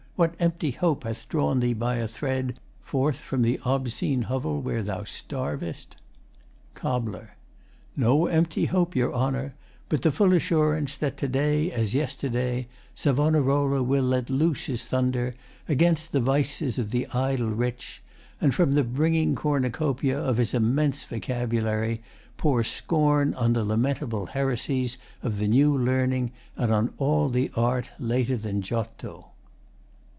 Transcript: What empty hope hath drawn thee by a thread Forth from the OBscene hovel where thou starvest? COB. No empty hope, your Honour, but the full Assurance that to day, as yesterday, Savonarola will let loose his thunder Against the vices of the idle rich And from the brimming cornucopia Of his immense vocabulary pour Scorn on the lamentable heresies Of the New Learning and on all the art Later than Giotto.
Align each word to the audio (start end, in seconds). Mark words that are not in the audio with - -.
What 0.17 0.35
empty 0.39 0.69
hope 0.69 1.03
hath 1.03 1.27
drawn 1.29 1.61
thee 1.61 1.73
by 1.73 1.95
a 1.95 2.07
thread 2.07 2.59
Forth 2.83 3.21
from 3.21 3.41
the 3.41 3.59
OBscene 3.65 4.25
hovel 4.25 4.61
where 4.61 4.83
thou 4.83 5.03
starvest? 5.03 5.95
COB. 6.75 7.23
No 7.97 8.27
empty 8.27 8.65
hope, 8.65 8.95
your 8.95 9.11
Honour, 9.15 9.55
but 9.89 10.03
the 10.03 10.11
full 10.11 10.33
Assurance 10.33 10.95
that 10.97 11.17
to 11.17 11.27
day, 11.27 11.71
as 11.71 11.95
yesterday, 11.95 12.67
Savonarola 12.93 13.81
will 13.81 14.03
let 14.03 14.29
loose 14.29 14.67
his 14.67 14.85
thunder 14.85 15.33
Against 15.67 16.11
the 16.11 16.21
vices 16.21 16.77
of 16.77 16.91
the 16.91 17.07
idle 17.07 17.49
rich 17.49 18.03
And 18.39 18.53
from 18.53 18.73
the 18.73 18.83
brimming 18.83 19.33
cornucopia 19.33 20.19
Of 20.23 20.37
his 20.37 20.53
immense 20.53 21.03
vocabulary 21.03 22.03
pour 22.37 22.63
Scorn 22.63 23.33
on 23.33 23.53
the 23.53 23.63
lamentable 23.65 24.27
heresies 24.27 24.99
Of 25.23 25.39
the 25.39 25.47
New 25.47 25.75
Learning 25.75 26.31
and 26.55 26.71
on 26.71 26.93
all 26.99 27.27
the 27.27 27.49
art 27.55 27.89
Later 27.97 28.37
than 28.37 28.61
Giotto. 28.61 29.25